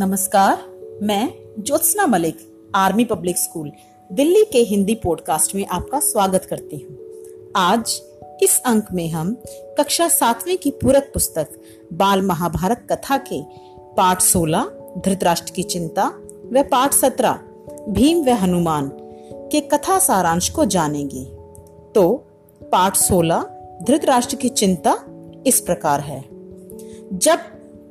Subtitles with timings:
[0.00, 0.58] नमस्कार,
[1.02, 3.72] मैं Jyotsna Malik, army public school,
[4.12, 6.98] Delhi के हिंदी पॉडकास्ट में आपका स्वागत करती हूँ।
[7.56, 8.02] आज,
[8.42, 9.42] इस अंक में हम
[9.78, 11.48] कक्षा सातवें की पूरक पुस्तक,
[11.92, 13.42] बाल महाभारत कथा के
[13.96, 16.06] पाठ सोलह, धृतराष्ट्र की चिंता
[16.52, 17.32] व पाठ सत्रह,
[17.88, 18.90] भीम व हनुमान
[19.32, 21.24] के कथा सारांश को जानेंगे।
[21.94, 22.24] तो
[22.62, 23.42] पाठ सोलह,
[23.82, 24.98] धृतराष्ट्र की चिंता
[25.46, 26.24] इस प्रकार है।
[27.12, 27.38] जब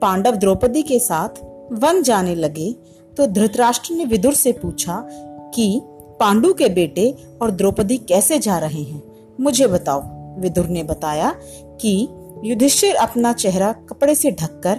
[0.01, 2.75] पांडव द्रौपदी के साथ वन जाने लगे
[3.17, 5.07] तो धृतराष्ट्र ने विदुर से पूछा
[5.55, 5.81] कि,
[6.19, 9.03] पांडु के बेटे और द्रौपदी कैसे जा रहे हैं?
[9.41, 10.03] मुझे बताओ।
[10.41, 11.35] विदुर ने बताया
[11.81, 12.07] कि,
[12.43, 14.75] युधिष्ठिर अपना चेहरा कपड़े से ढककर,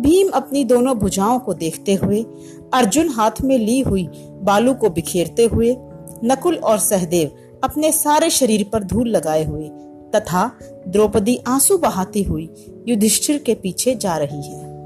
[0.00, 2.26] भीम अपनी दोनों भुजाओं को देखते हुए,
[2.74, 4.08] अर्जुन हाथ में ली हुई
[4.42, 5.76] बालू को बिखेरते हुए,
[6.24, 7.30] नकुल और सहदेव
[7.64, 9.68] अपने सारे शरीर पर धूल लगाए हुए,
[10.14, 10.50] तथा
[10.88, 12.50] द्रौपदी आँसू बहाती हुई
[12.88, 14.77] युधिष्ठिर के पीछे जा रही है।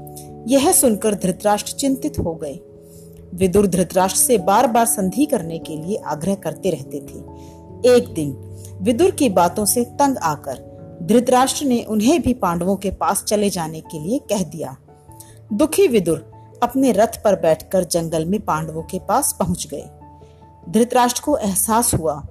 [0.47, 2.59] यह सुनकर धृतराष्ट्र चिंतित हो गए।
[3.33, 7.19] विदुर धृतराष्ट्र से बार बार संधि करने के लिए आग्रह करते रहते थे।
[7.95, 13.23] एक दिन विदुर की बातों से तंग आकर धृतराष्ट्र ने उन्हें भी पांडवों के पास
[13.23, 14.77] चले जाने के लिए कह दिया।
[15.53, 16.31] दुखी विदुर
[16.63, 19.89] अपने रथ पर बैठकर जंगल में पांडवों के पास पहुँच गए।
[20.69, 22.27] धृतराष्ट्र को एहसास हुआ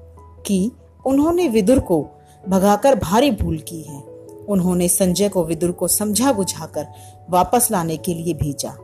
[0.46, 0.72] कि
[1.06, 2.06] उन्होंने विदुर को
[2.48, 4.11] भगाकर भारी भूल की है।
[4.48, 6.87] उन्होंने संजय को विदुर को समझा बुझाकर
[7.31, 8.77] वापस लाने के लिए भेजा।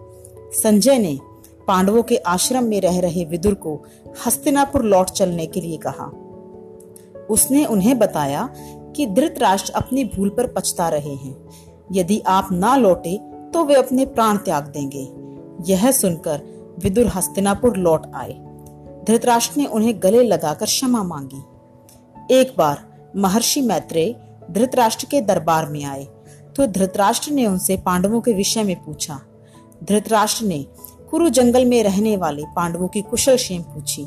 [0.63, 1.19] संजय ने
[1.69, 3.85] पांडवों के आश्रम में रह रहे विदुर को
[4.27, 6.13] हस्तिनापुर लौट चलने के लिए कहा।
[7.31, 8.49] उसने उन्हें बताया
[8.97, 11.49] कि धृतराष्ट्र अपनी भूल पर पछता रहे हैं।
[11.93, 13.21] यदि आप ना लौटे
[13.55, 15.09] तो वे अपने प्राण त्याग देंगे।
[15.73, 16.43] यह सुनकर
[16.79, 18.33] विदुर हस्तिनापुर लौट आए।
[19.07, 21.43] धृतराष्ट्र ने उन्हें गले लगाकर क्षमा मांगी।
[22.35, 22.85] एक बार
[23.17, 26.05] महर्षि मैत्रेय धृतराष्ट्र के दरबार में आए।
[26.57, 29.21] तो धृतराष्ट्र ने उनसे पांडवों के विषय में पूछा।
[29.85, 30.67] धृतराष्ट्र ने,
[31.11, 34.07] कुरु जंगल में रहने वाले पांडवों की कुशल क्षेम पूछी।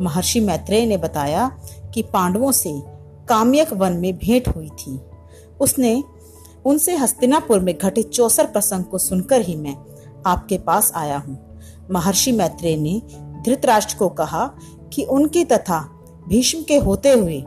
[0.00, 1.60] महर्षि मैत्रेय ने बताया
[1.94, 2.82] कि पांडवों से
[3.28, 5.00] काम्यक वन में भेंट हुई थी।
[5.60, 6.04] उसने
[6.64, 9.76] उनसे हस्तिनापुर में घटित चौसर प्रसंग को सुनकर ही मैं
[10.26, 11.60] आपके पास आया हूँ।
[11.90, 13.02] महर्षि मैत्रेय ने
[13.44, 14.50] धृतराष्ट्र को कहा
[14.92, 15.80] कि उनके तथा
[16.28, 17.44] भीष्म के होते हुए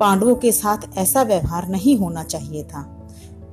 [0.00, 2.90] पांडवों के साथ ऐसा व्यवहार नहीं होना चाहिए था।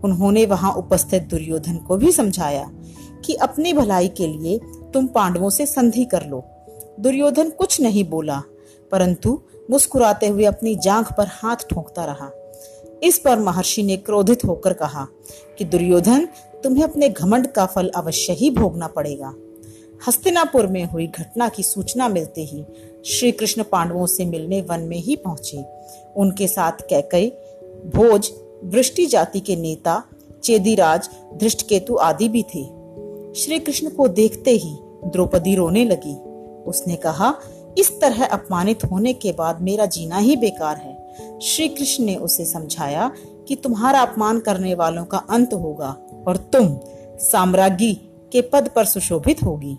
[0.04, 2.70] उन्होंने वहाँ उपस्थित दुर्योधन को भी समझाया
[3.26, 4.60] कि अपनी भलाई के लिए
[4.94, 6.44] तुम पांडवों से संधि कर लो।
[7.00, 8.42] दुर्योधन कुछ नहीं बोला,
[8.92, 12.30] परंतु मुस्कुराते हुए अपनी जांघ पर हाथ ठोकता रहा।
[13.04, 15.08] इस पर महर्षि ने क्रोधित होकर कहा
[15.58, 16.28] कि दुर्योधन,
[16.64, 19.34] तुम्हें अपने घमंड का फल अवश्य ही भोगना पड़ेगा।
[20.08, 22.64] हस्तिनापुर में हुई घटना की सूचना मिलते ही
[23.06, 25.66] श्री कृष्ण पांडवों से मिलने वन में ही पहुँचे।
[26.16, 27.30] उनके साथ कैकई,
[27.96, 28.32] भोज,
[28.64, 30.04] वृष्टि जाति के नेता,
[30.44, 32.64] चेदीराज, धृष्टकेतु आदि भी थे।
[33.36, 36.16] श्री कृष्ण को देखते ही द्रौपदी रोने लगी।
[36.64, 37.36] उसने कहा,
[37.78, 41.02] इस तरह अपमानित होने के बाद मेरा जीना ही बेकार है।
[41.40, 43.12] श्री कृष्ण ने उसे समझाया
[43.48, 45.98] कि तुम्हारा अपमान करने वालों का अंत होगा
[46.28, 46.80] और तुम
[47.20, 47.94] साम्राज्ञी
[48.32, 49.78] के पद पर सुशोभित होगी।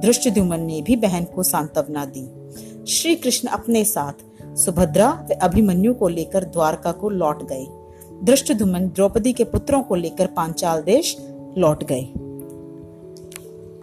[0.00, 2.45] धृष्टद्युमन ने भी बहन को सांत्वना दी।
[2.88, 4.12] श्री कृष्ण अपने साथ
[4.56, 7.66] सुभद्रा व अभिमन्यु को लेकर द्वारका को लौट गए।
[8.24, 11.16] धृष्टधुमन द्रौपदी के पुत्रों को लेकर पांचाल देश
[11.58, 12.02] लौट गए।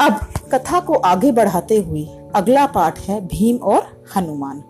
[0.08, 0.20] अब
[0.52, 2.06] कथा को आगे बढ़ाते हुए
[2.36, 4.64] अगला पाठ है भीम और हनुमान।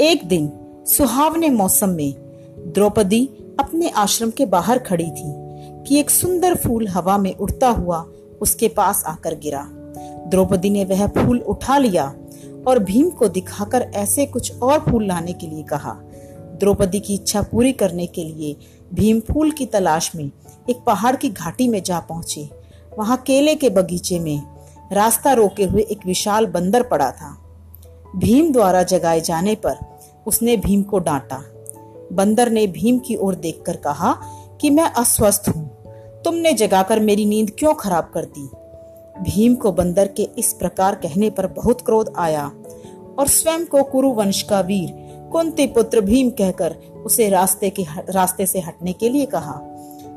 [0.00, 0.50] एक दिन
[0.86, 2.12] सुहावने मौसम में
[2.74, 3.24] द्रौपदी
[3.60, 5.32] अपने आश्रम के बाहर खड़ी थी
[5.84, 8.06] कि एक सुंदर फूल हवा में उड़ता हुआ
[8.40, 9.66] उसके पास आकर गिरा।
[10.30, 12.14] द्रौपदी ने वह फूल उठा लिया
[12.66, 15.92] और भीम को दिखाकर ऐसे कुछ और फूल लाने के लिए कहा।
[16.60, 18.56] द्रौपदी की इच्छा पूरी करने के लिए
[18.94, 20.30] भीम फूल की तलाश में
[20.70, 22.50] एक पहाड़ की घाटी में जा पहुँचे।
[22.98, 24.42] वहाँ केले के बगीचे में
[24.92, 27.36] रास्ता रोके हुए एक विशाल बंदर पड़ा था।
[28.16, 29.76] भीम द्वारा जगाए जाने पर
[30.26, 31.42] उसने भीम को डांटा।
[32.12, 34.16] बंदर ने भीम की ओर देखकर कहा
[34.60, 35.76] कि मैं अस्वस्थ हूँ।
[36.22, 38.48] तुमने जगाकर मेरी नींद क्यों खराब कर दी?
[39.22, 42.50] भीम को बंदर के इस प्रकार कहने पर बहुत क्रोध आया
[43.18, 44.90] और स्वयं को कुरु वंश का वीर,
[45.32, 46.76] कुंती पुत्र भीम कहकर
[47.06, 49.52] उसे रास्ते के रास्ते से हटने के लिए कहा।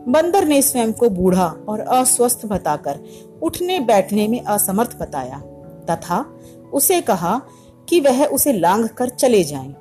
[0.07, 2.99] बंदर ने स्वयं को बूढ़ा और अस्वस्थ बताकर
[3.43, 5.41] उठने बैठने में असमर्थ बताया।
[5.89, 6.25] तथा
[6.73, 7.41] उसे कहा
[7.87, 9.73] कि वह उसे लांग कर चले जाए।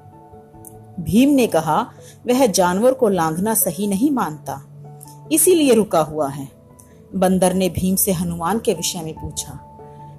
[1.01, 1.81] भीम ने कहा,
[2.27, 4.61] वह जानवर को लांघना सही नहीं मानता,
[5.33, 6.58] इसीलिए रुका हुआ है।
[7.15, 9.53] बंदर ने भीम से हनुमान के विषय में पूछा।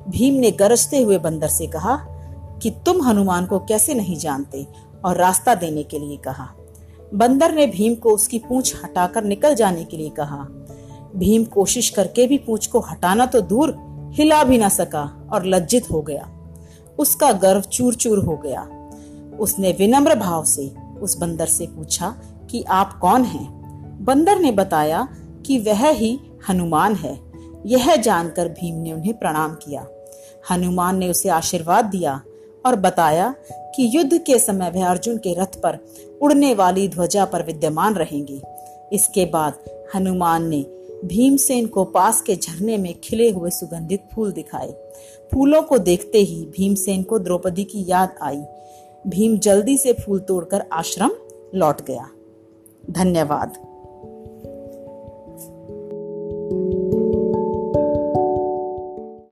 [0.09, 1.95] भीम ने गरजते हुए बंदर से कहा
[2.63, 4.67] कि तुम हनुमान को कैसे नहीं जानते
[5.05, 6.49] और रास्ता देने के लिए कहा।
[7.13, 10.47] बंदर ने भीम को उसकी पूंछ हटाकर निकल जाने के लिए कहा।
[11.15, 13.77] भीम कोशिश करके भी पूंछ को हटाना तो दूर
[14.13, 16.29] हिला भी ना सका और लज्जित हो गया।
[16.99, 18.69] उसका गर्व चूर चूर हो गया।
[19.39, 22.15] उसने विनम्र भाव से उस बंदर से पूछा
[22.49, 23.59] कि आप कौन हैं?
[24.05, 25.07] बंदर ने बताया
[25.45, 26.19] कि वह ही
[26.49, 27.19] हनुमान है।
[27.65, 29.87] यह जानकर भीम ने उन्हें प्रणाम किया।
[30.51, 32.21] हनुमान ने उसे आशीर्वाद दिया
[32.65, 35.79] और बताया कि युद्ध के समय वह अर्जुन के रथ पर
[36.21, 38.41] उड़ने वाली ध्वजा पर विद्यमान रहेंगे।
[38.93, 39.53] इसके बाद
[39.95, 40.65] हनुमान ने
[41.05, 44.91] भीमसेन को पास के झरने में खिले हुए सुगंधित फूल दिखाए।
[45.33, 48.43] फूलों को देखते ही भीमसेन को द्रौपदी की याद आई।
[49.07, 51.11] भीम जल्दी से फूल तोड़कर आश्रम
[51.55, 52.09] लौट गया।
[52.91, 53.68] धन्यवाद।